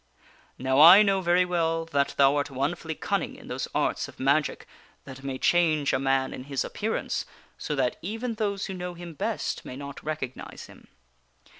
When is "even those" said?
8.01-8.65